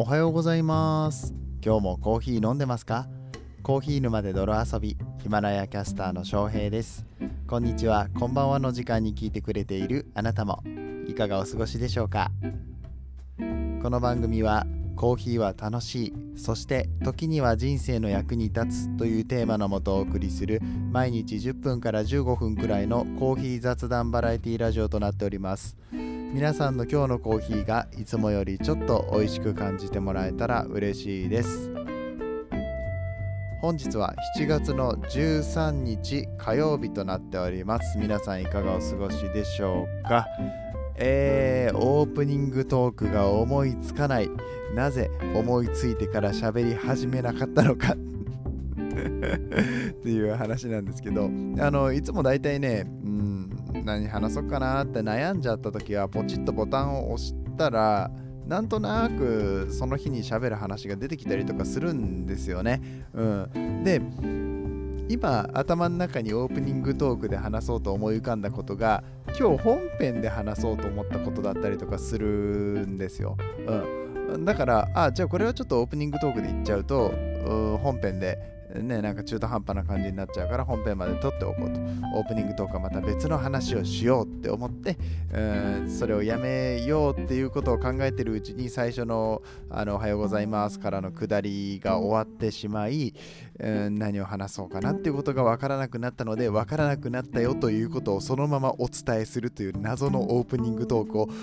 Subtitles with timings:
[0.00, 1.34] おはようございます。
[1.62, 3.06] 今日もコーヒー飲んでますか？
[3.62, 7.04] コーヒー沼で泥遊びヒマラヤキャスターの翔平です。
[7.46, 8.08] こんにちは。
[8.18, 10.62] こんばんはの時間に聞いてくれているあなたも。
[11.06, 12.30] いかがお過ごしでしょうか？
[13.82, 14.66] この番組は
[14.96, 20.62] コーヒーは楽しいそして時には人生の役に立つというテーマのもとお送りする
[20.92, 25.76] 毎日10分から15分くらいのコーヒー雑談バラエティラジオとなっております。
[26.32, 31.70] 皆さんの今日のコーヒーがいつもよりちょっと美味しく感じてもらえたら嬉しいです。
[33.60, 37.98] 本日は7月の13日火曜日となっております。
[37.98, 40.26] 皆さんいかがお過ごしでしょうか？
[40.96, 44.30] えー、オープニングトークが思いつかない。
[44.74, 47.92] なぜ思いついてから喋り始めなかったのか？
[47.94, 47.96] っ
[50.02, 51.24] ていう話なんですけど。
[51.24, 51.28] あ
[51.70, 53.39] のいつもだいたいね、うん
[53.84, 58.10] 何話そうかなって悩んじゃった時はポチッとボタンを押したら
[58.46, 62.80] なんとなくその日に喋る話が出てきたりとかするんですよね。
[63.14, 64.00] うん、で
[65.12, 69.02] 今頭の中にオープニングトークで話そうと思い浮かんだことが
[69.38, 73.36] 今日本編で話そうと思ったことだったりとかするんですよ。
[74.28, 77.12] うん、だからあじゃあこれはちょっとオープニングトークで言っちゃうと
[77.82, 81.80] 本編でね、なんか中途半端な感じになっちゃうから本編まで撮っておこうと。
[82.14, 84.96] オープニングトークはまた別の話をしようって思って、
[85.32, 85.40] う
[85.84, 93.14] ん、それをやめようっていうことを考えてるうちに最初のあのおはようございますからの下りが終わってしまい、
[93.58, 101.28] うん、何を話そうかなっていうことがわからなくなったので、わからなくなったよということをそのままお伝えするという謎のオープニングトークを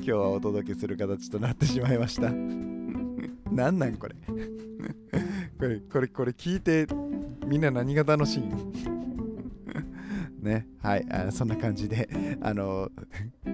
[0.00, 2.67] 今日はお届けする形となってしまいました。
[3.50, 4.14] なんなんこれ？
[5.58, 6.86] これこれこれ聞いて
[7.46, 8.42] みんな何が楽しい？
[10.42, 12.08] ねはいあそんな感じで
[12.40, 12.88] あの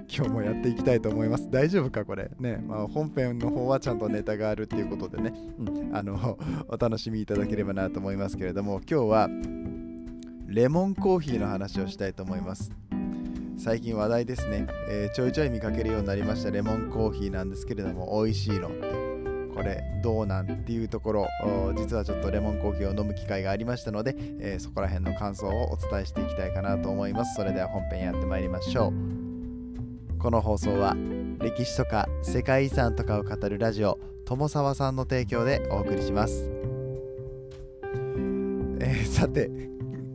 [0.07, 1.49] 今日もやっていきたいと思います。
[1.49, 2.29] 大丈夫かこれ？
[2.39, 9.29] ね、まあ、本編の方はちゃんとネタがあるっていうことでね、うん、あのお楽しみいただければなと思いますけれども今日は
[10.47, 12.71] レモンコーヒーの話をしたいと思います。
[13.57, 19.04] 最近話題ですね、えー、ちょいちょい見かけるようになりましたレモンコーヒーなんですけれども美味しいのって。
[19.55, 21.27] これどうなんっていうところ
[21.77, 27.35] 実はちょっとレモンコーヒーを飲む機会がありましたので、えー、そこら辺の感想をお伝えしていきたいかなと思います。
[27.35, 30.19] それでは本編やってまいりましょう。
[30.19, 30.95] この放送は
[31.39, 36.49] 歴史とか世界遺産とかを語るラジオ友沢さんの提供でお送りします。
[38.81, 39.49] えー、さて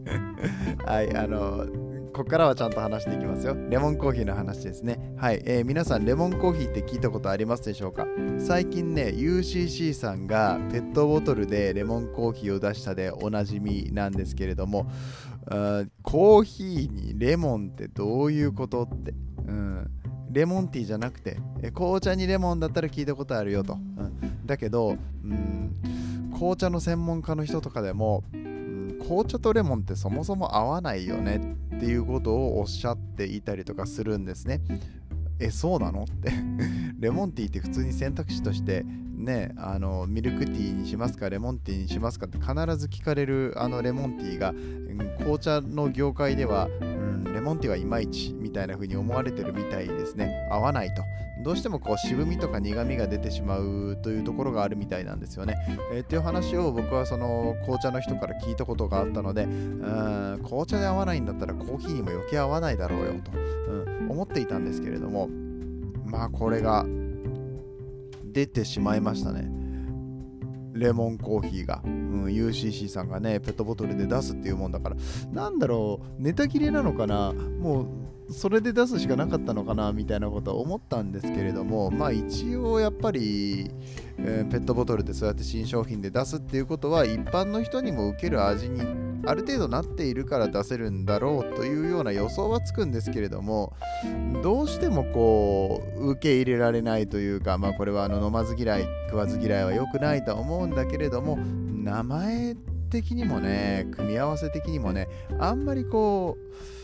[0.84, 1.66] はいあの
[2.12, 3.56] ここからはちゃんと話していきますよ。
[3.68, 5.14] レモンコーヒーの話ですね。
[5.16, 8.06] はい、えー、皆さん、レモンコーヒーって聞いたことありますでしょうか？
[8.38, 14.90] 最近ね、UCC さんがペットボトルでレモンコーヒーを出したでおなじみなんですけれども、
[16.02, 19.14] コーヒーにレモンってどういうことって？
[19.46, 19.90] うん
[20.32, 21.38] レモンティーじゃなくて、
[21.74, 23.74] 紅茶にレモンだったら聞いたことあるよと。
[23.74, 28.22] うん、だけど、うん、紅茶の専門家の人とかでも、
[29.00, 34.60] 紅茶とレモンってそもそも合わないよねっていうことをおっしゃっていたりとかするんですね。
[35.38, 36.02] え、そうなの？
[36.02, 36.30] って。
[37.00, 44.52] レモンティーって普通に選択肢としてね、あのミルクティーにしますかレモンティーにしますかって必ず聞かれるあのレモンティーが
[45.20, 50.46] 紅茶の業界では、うん、レモンティーはいまいちみたいな風に思われてるみたいですね。
[50.50, 51.02] 合わないと。
[51.42, 55.56] どうしてもこう渋みとか苦みが出てしまうというところがあるみたいなんですよね。
[55.92, 65.28] えー、っていう話を僕はその紅茶の人から聞いたことがあったので、うん紅茶で合わないんだったらコーヒーにも余計合わないだろうよと、うん、思っていたんですけれども、
[66.04, 66.84] まあこれが
[68.24, 69.50] 出てしまいましたね。
[70.72, 74.96] レモンコーヒーが、うん、UCC さんがね、ペットボトルで出すっていうもんだから、
[75.32, 77.86] なんだろう、ネタ切れなのかなもう
[78.30, 83.70] それで出すしかなかったのかなみたいなことは思ったんですけれどもまあ一応やっぱり、
[84.18, 88.80] えー、ペットボトルでそうやって新商品で出すっていうことは一般の人にも受ける味に
[89.26, 93.74] ある程度なっているから出せるんだろうというような予想はつくんですけれども
[94.42, 102.56] どうしてもこう受け入れられないというかまあこれはあの飲まず嫌い食わず嫌いは良くないと思うんだけれども名前
[102.90, 105.08] 的にもね組み合わせ的にもね
[105.38, 106.79] あんまりこう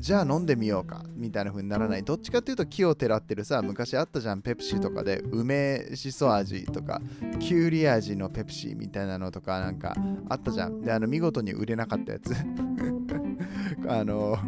[0.00, 2.02] じゃあ飲んでみようかみたいな風にならない。
[2.02, 7.02] どっちかっていうと木をてらってるさ昔あったじゃんペプシとかで梅しそ味とか
[7.38, 9.94] きゅうり味のペプシみたいなのとかなんか
[10.30, 10.80] あったじゃん。
[10.80, 12.32] であの見事に売れなかったやつ。
[13.86, 14.38] あの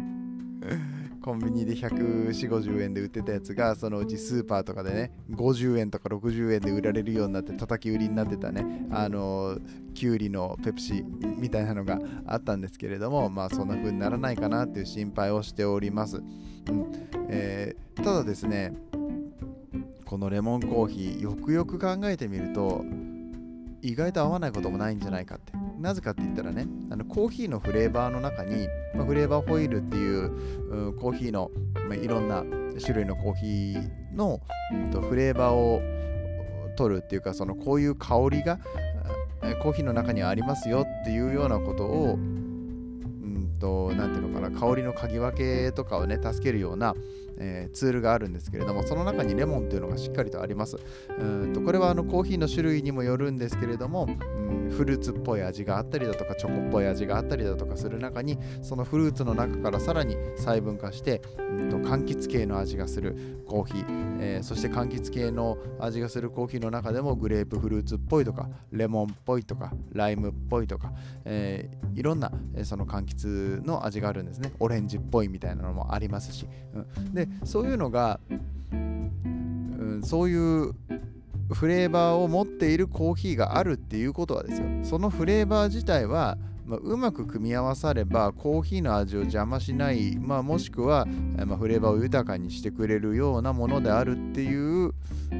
[1.23, 8.85] コンビニで14050円で売ってたやつがそのうちスーパーとかでね50円とか60円で売られるようになって叩き売りになってたね。
[8.91, 9.57] あの
[9.93, 11.05] きゅうりのペプシ
[11.37, 11.97] みたいなのが
[12.27, 16.91] あったんですけれどもまあそんな風にならないかなっていう心配をしております、うん。
[17.29, 18.73] えー、ただですね
[20.03, 22.83] このレモンコーヒーよくよく考えてみると
[23.81, 25.62] 意外と合わないこともないんじゃないかって。
[25.83, 32.45] なぜかって言ったらねあのコーヒーのフレーバーの中に、まあ、フレーバーホイールっていう、うコーヒーの、まあ、いろんな
[32.79, 34.39] 種類のコーヒーの、
[34.71, 35.81] うんと、フレーバーを
[36.77, 38.59] 取るっていうかそのこういう香りが
[39.61, 46.95] コーヒーの中にはありますよっていうようなことをうんと何ていうのかな香りの嗅ぎ分けとかをね助けるような
[47.37, 50.77] えー、ツールがあるんですけれどもその中にレモンというのがしっかりとあります。
[51.19, 63.85] うんとこれはあのコーヒーの種類にもよるんですけれども、うん、フルーツっぽい味があったりだとかチョコっぽい味があったりだとかする中にそのフルーツの中からさらに細分化して、うんと、柑橘系の味がするコーヒー、
[64.19, 70.91] えー、そして柑橘系の味がするコーヒーの中でもグレープフルーツっぽいとかレモンっぽいとかライムっぽいとか、
[71.25, 72.31] えー、いろんな、
[72.63, 74.51] その柑橘の味があるんですね。
[74.59, 78.19] オレンジっぽいみたいなのもありますし、うん、ででそういうのが、
[78.71, 80.73] うん、そういう
[81.51, 84.67] フレーバーを持っているコーヒーがあるっていうことはですよ。
[84.83, 91.05] そのフレーバー自体はまあ、うまく組み合わさればコーヒーの味を邪魔しない、まあ、もしくは、
[91.45, 94.93] まあ、フレーバーを豊かにしてくれるようなものであるっていう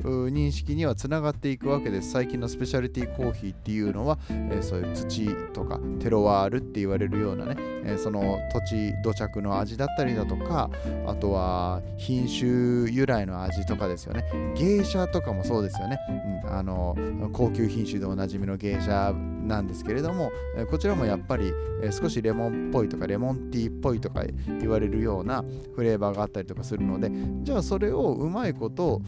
[0.03, 2.11] 認識にはつながっていくわけです。
[2.11, 7.55] 最近のスペシャリティコーヒーっていうのは、えー、そういう土とかテロワールって言われるようなね、
[7.85, 10.69] えー、その土地土着の味だったりだとか
[11.07, 14.25] あとは品種由来の味とかですよね。
[14.55, 15.99] 芸者とかもそうですよね、
[16.43, 16.95] うん、あの
[17.31, 19.13] 高級品種でおなじみの芸者
[19.47, 24.23] なんですけれども、えこちらもやっぱり、え少しレモンっぽいとかレモンティーっぽいとか
[24.59, 25.43] 言われるような
[25.75, 27.11] フレーバーがあったりとかするので
[27.43, 29.01] じゃあそれをうまいこと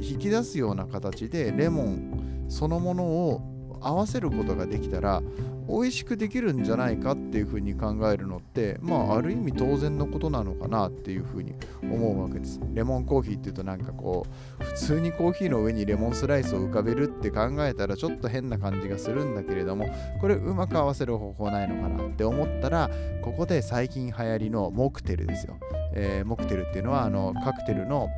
[0.00, 5.22] 引き出すような形でレモンそのものを合わせることができたら
[5.68, 12.60] 美味しくできるんじゃないかっていうふうに考えるのってまあある意味当然のことなのかなっていうふうに思うわけです。
[12.72, 14.26] レモンコーヒーっていうとなんかこ
[14.60, 19.88] う普通にコーヒーの上にレモンスライスを浮かべるって考えたらちょっと変な感じがするんだけれども
[20.20, 22.90] これうまく合わせる方法ないのかなって思ったら
[23.22, 25.58] ここで最近流行りのモクテルですよ、
[25.92, 28.08] えー、モクテルっていうのはあのカクテルの、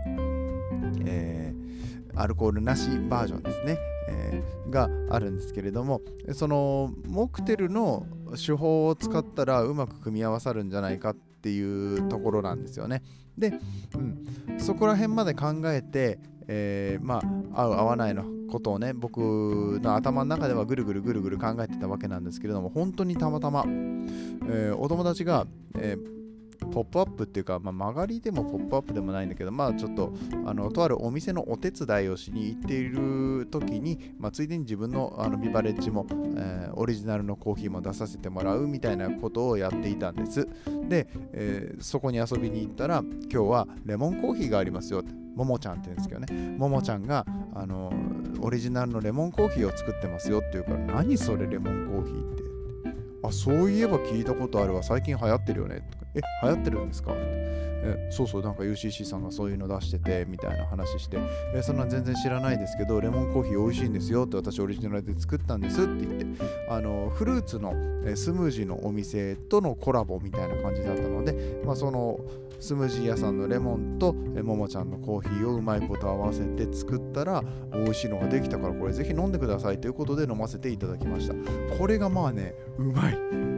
[1.06, 1.67] えー、
[2.20, 3.78] アルコールなしバージョンですね
[4.08, 6.00] えー、があるんですけれども
[6.32, 13.02] そのモクテルの手法を使ったらうまく組み合わさるんじゃないかっていうところなんですよね。
[13.36, 13.52] で、
[13.94, 13.98] う
[14.52, 16.18] ん、そこら辺まで考えて、
[16.48, 17.22] えー、ま
[17.54, 26.17] あ合う合わないのことをね僕の頭の中ではぐるぐるぐるぐる考えてたわけなんですけれども本当にたまたま、えー、お友達が、えー
[26.66, 30.12] ポップアップっていうか、まあ、曲がりでもポップアップでもないんだけど、まあちょっと、
[30.46, 36.06] あの、とあるお店のお手伝いをしに行っている時に、まあ、ついでに自分のあのビバレッジも、
[36.36, 40.48] えー、オリジナルのコーヒーも出させてもらうみたいなことをやっていたんです。
[40.88, 45.02] で、えー、そこに遊びに行ったら、今日はレモンコーヒーがありますよ。
[45.34, 46.56] ももちゃんって言うんですけどね。
[46.58, 47.24] ももちゃんが、
[47.54, 47.92] あの、
[48.40, 52.42] オリジナルのレモンコーヒーを作ってますよって言うから、何それレモンコーヒーって。
[53.22, 54.82] あ、そういえば聞いたことあるわ。
[54.82, 55.88] 最近流行ってるよね。
[56.18, 57.12] え、流行ってるんですか？
[57.80, 61.16] えそうそう、なんか UCC さんがそういうの出してて、みたいな話して、
[61.54, 66.26] えそんなん全然知らないですけど、レモンコーヒー美味しいんですよって私オリジナルで作ったんですって言って、
[66.68, 67.72] あの、フルーツの
[68.16, 72.18] スムージーのお店とのコラボみたいな感じだったので、まあ、その、
[72.60, 77.40] スムージー屋さんのレモンとえももちゃんのコーヒーをうまいこと合わせて作ったら
[77.72, 81.34] 美味しいのができたからこれぜひ飲んでくださいということで飲ませていただきました。
[81.78, 83.57] これがまあねうまい。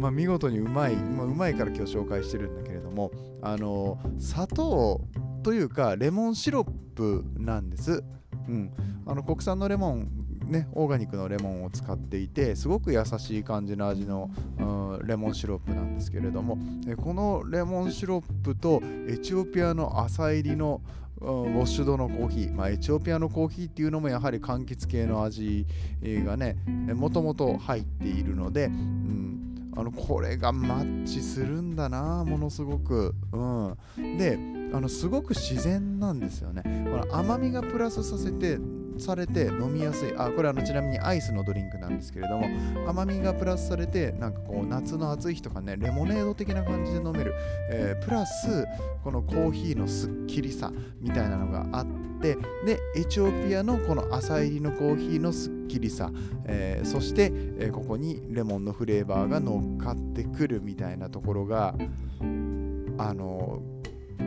[0.00, 3.10] まあ、見事にうまい、まあ、うまいから今日紹介してるんだけれども
[3.42, 5.02] あの砂糖
[5.42, 8.02] というかレモンシロップなんです、
[8.48, 8.72] うん、
[9.06, 10.08] あの国産のレモン
[10.50, 16.58] ね、オーガニックのレモンを使っていてすごく優しい感じの味の、うん、レモンシロップなんですけれども
[16.96, 20.82] このレモンシロップとエチオピアの朝入りの
[21.20, 25.66] ウォッシュドのコーヒー、まあ、エチオピアのコーヒーっていうのもやはり柑橘系の味
[26.02, 26.56] がね
[26.94, 29.39] もともと入っているので、うん、
[29.80, 34.38] あのこれがマッチするんだなものすごく、うん、で
[34.74, 36.62] あのすごく自然なんですよね。
[36.90, 38.58] この甘みがプラスさせて
[38.98, 40.14] されて飲みやすい。
[40.18, 42.46] あこれあのちなみにアイスのドリンクなんですけれども
[42.86, 47.34] 甘みがプラスされてなんかこう夏の暑い日とかねレモネード的な感じで飲める、
[47.70, 48.66] えー、プラス
[49.02, 50.70] このコーヒーのすっきりさ
[51.00, 51.86] みたいなのがあっ
[52.20, 56.10] てでエチオピアのこの朝入りのコーヒーのすっきりさ、
[56.44, 61.74] えー、そして、え、ここにレモンのフレーバーが乗っかってくるみたいなところが
[62.98, 63.62] あの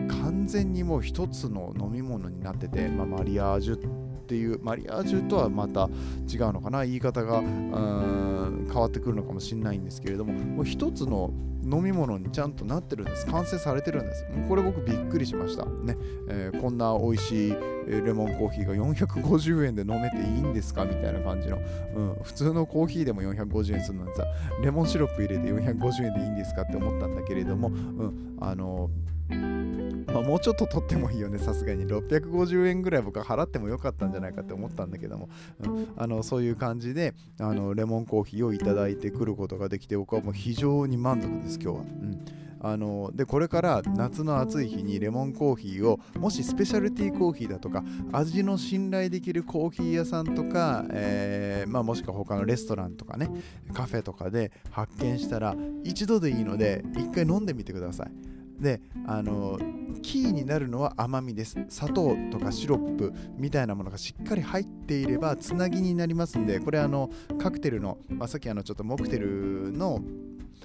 [0.08, 5.90] 完全にもう一つの飲み物になってて、まあ、マリアージュっていうマリアージュとはまた
[6.32, 11.32] 違うのかな言い方が変わってくるのかもしれないんですけれどももう一つの
[11.66, 13.26] 飲み物にちゃんとなってるんです。
[13.28, 14.26] 完成されてるんです。
[14.50, 15.64] これ僕びっくりしました。
[15.64, 15.96] ね、
[16.28, 17.56] えー、こんな美味しい
[17.88, 20.84] レモンコーヒーが450円で飲めていいんですか？
[20.84, 21.60] みたいな感じの、
[21.96, 24.26] うん、普通のコーヒーでも450円するのにさ
[24.62, 26.64] レモンシロップ入れて450円でいいんですか？
[26.64, 28.90] って思ったんだけれども、うん、あの
[29.30, 31.88] まあ、もうちょっと取ってもいいよね、さすがに。
[31.88, 35.30] 650円ぐらい僕は払ってもよかったんじゃないかって思ったんだけども、
[35.62, 41.84] うん、あのそういう感じであのレモンコーヒーをいただいてくることができて、僕はもう非常に満足です、今日は。
[41.84, 42.26] うん
[42.66, 53.30] あのでこれから夏の暑い日にレモンコーヒーをもしスペシャルティーコーヒーだとか味の信頼できるコーヒー屋さんとか、えー、まあ、もしくは他のレストランとかね
[53.74, 58.12] カフェとかで発見したら一度でいいので一回飲んでみてください。
[58.60, 59.60] であの
[60.02, 61.58] キーになるのは甘みです。
[61.70, 70.02] 砂糖とかシロップみたいなものがしっかり入っていればつなぎになりますんでこれあのカクテルの、まあ、さっきあのちょっとモクテルの、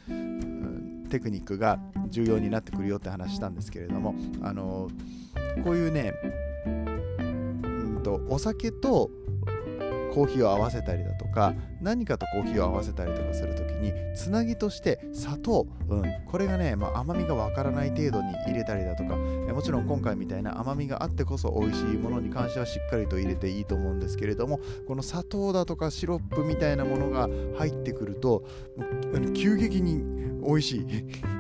[0.09, 1.79] うん、テクニックが
[2.09, 4.89] 重要になってくるよって話したんですけれどもあの
[5.65, 6.15] こういうね
[6.67, 9.11] うんとお酒と
[10.15, 28.45] コーヒーを合わせたりだとか何かとコーヒーを合わせたりとかするときにつなぎとして砂糖、うん、これがね、まあ、甘みがわからない程度に入れたりだとかもちろん今回みたいな甘みがあってこそ美味しいものに関してはしっかりと入れていいと思うんですけれどもこの砂糖だとかシロップみたいなものが入ってくると
[29.35, 30.87] 急激に美味しい。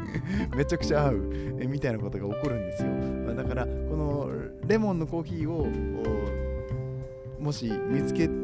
[0.56, 1.30] めちゃくちゃ合う。
[1.60, 2.88] えみたいなことが起こるんですよ。
[3.34, 4.30] だからこの
[4.66, 5.66] レモンのコーヒーを
[7.40, 8.37] もし見つけて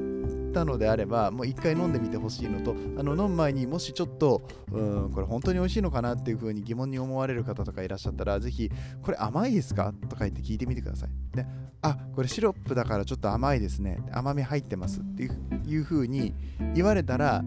[0.55, 8.71] たのであればもう一回飲んでみてほしいのとあの飲む前にもしちょっとうんこれ本当に美味しいのかなっていう風に疑問に思われる方とかいらっしゃったらぜひ
[9.03, 9.93] これ甘いですか？
[10.09, 11.11] とか言って聞いてみてください。
[11.37, 11.45] で
[11.83, 13.99] あこれシロップだからちょっと甘いですね。
[14.13, 16.35] 甘み入ってますっていう風に
[16.75, 17.45] 言われたら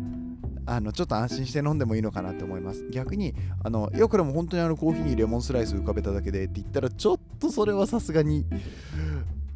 [0.69, 2.85] あのちょっと安心して飲んでもいいのかなって思います。
[2.91, 3.33] 逆に
[3.63, 8.45] あのよくでも本当にあのコーヒーにレモンスライス浮かべただけでって言ったらちょっとそれはさすがに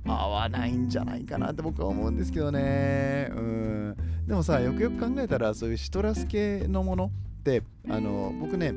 [0.05, 3.29] 合わないんじゃないかなって僕は思うんですけどね。
[3.31, 3.95] うん。
[4.27, 7.05] でもさ、よくよく考えたら、そういうシトラス系のもの
[7.39, 8.73] って、あの、僕ね、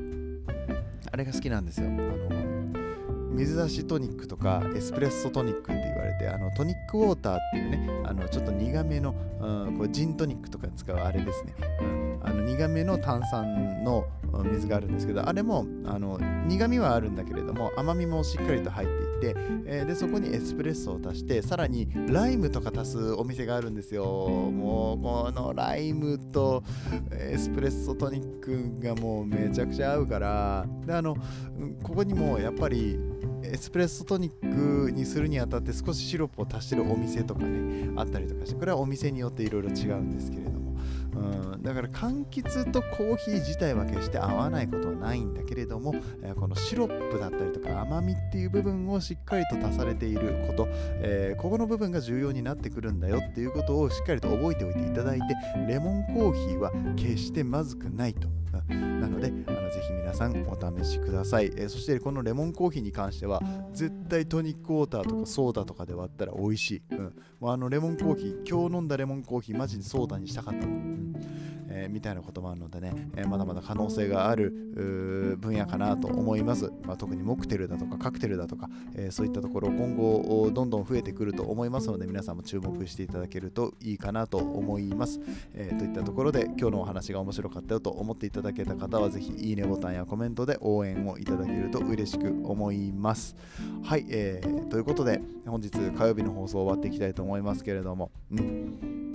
[1.11, 1.89] あれが好きなんですよ。
[1.89, 2.45] あの、
[3.35, 14.07] 水出しトニックとかエスプレッソトニックって言われてあのトニックウォーターっていうねあのちょっと苦めの、うん、これジントニックとかに使うあれですね、うん、あの苦めの炭酸の
[14.45, 18.89] 水があるんですけどあれもあの苦みはあるんだけれども甘みもしっかりと入っ
[19.21, 24.05] ていて、えー、でそこにエスプレッソを足してさらにライムとか足すお店があるんですよ。
[24.05, 26.63] もうこのライムと
[27.13, 30.67] エスプレッソトニックがもうめちゃくちゃ合うから。
[30.87, 31.17] であの
[31.83, 32.99] ここにもやっぱり
[33.43, 40.54] エスプレッソトニックにするにあたって少しシロップを足してるお店とかねあったりとかしてこれはお店によっていろいろ違うんですけれど、
[41.15, 55.27] うん、だから柑橘とコーヒー自体は決して合わないことはないんだけれども、えー、このシロップだったりとか甘みっていう部分をしっかりと足されていること、えー、ここの部分が重要になってくるんだよっていうことをしっかりと覚えておいていただいて
[55.69, 58.29] レモンコーヒーは決してまずくないと。
[58.69, 63.43] なのであのぜひ皆さんお試しください、えー、そしてこのレモンコーヒーに関しては
[63.73, 66.99] 絶対トニックウォーターとかソーダとかで割ったら美味しい、うん、
[67.41, 71.04] もうあのレモンコーヒー今日飲んだレモンコーヒーマジでソーダにしたかったの、うん
[71.69, 74.51] えー、みたいなこともあるのでね、えー、まだまだ可能性がある
[75.41, 85.21] 分野かなと思います、まあ、特にモクテルだとかカクテルだとか、えー、そういったところ今後どんどん増えてくると思いますので皆さんも注目していただけるといいかなと思います、
[85.55, 93.37] え、といったところで今日のお話が面白かったよと思っていただけた方はぜひいいねボタンやコメントで応援をいただけると嬉しく思います。
[93.83, 99.14] はい、えー、ということで本日火曜日の放送終わっていきたいと思いますけれども、うん。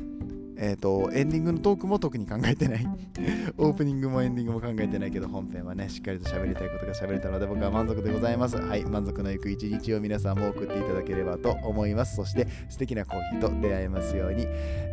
[0.62, 2.86] えっ、ー、と、エンディングのトークも特に考えてない
[3.58, 8.58] オープニングもエンディングも考えてないけど、本編はね、しっかりと喋りたいことが喋れたので、僕は満足でございます。
[8.58, 12.18] はい、満足のいく一日を皆さんも送っていただければと思います。
[12.18, 14.46] そして、素敵なコーヒーと出会えますように、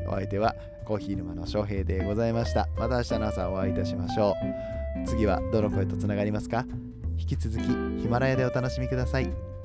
[0.07, 0.55] お相手は
[0.85, 2.69] コーヒー沼の翔平でございました。
[2.79, 4.35] また明日の朝お会いいたしましょ
[5.05, 5.07] う。
[5.07, 6.65] 次はどの声とつながりますか？
[7.19, 7.63] 引き続き
[8.01, 9.56] ヒマラヤでお楽しみください。